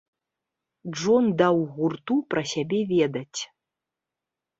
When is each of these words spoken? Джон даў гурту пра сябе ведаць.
Джон 0.93 1.27
даў 1.41 1.57
гурту 1.75 2.15
пра 2.35 2.43
сябе 2.53 2.79
ведаць. 2.93 3.41